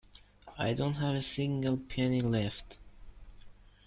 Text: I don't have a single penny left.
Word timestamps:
I 0.57 0.73
don't 0.73 0.95
have 0.95 1.13
a 1.13 1.21
single 1.21 1.77
penny 1.77 2.21
left. 2.21 2.79